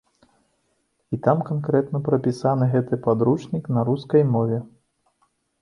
І 1.15 1.19
там 1.27 1.43
канкрэтна 1.49 2.01
прапісаны 2.09 2.71
гэты 2.73 3.01
падручнік 3.05 3.71
на 3.77 3.81
рускай 3.91 4.29
мове. 4.39 4.57